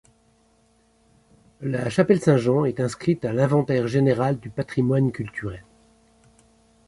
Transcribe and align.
La 1.61 1.87
chapelle 1.91 2.19
Saint-Jean 2.19 2.65
est 2.65 2.79
inscrite 2.79 3.23
à 3.23 3.33
l'Inventaire 3.33 3.85
général 3.87 4.39
du 4.39 4.49
patrimoine 4.49 5.11
culturel. 5.11 5.63